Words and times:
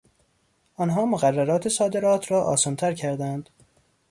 آنها 0.75 1.05
مقررات 1.05 1.67
صادرات 1.67 2.31
را 2.31 2.43
آسانتر 2.43 2.93
کردند. 2.93 3.49